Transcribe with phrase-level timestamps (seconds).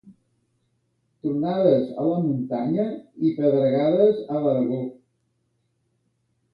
[1.25, 2.87] Tronades a la muntanya
[3.29, 4.85] i pedregades a l'Aragó.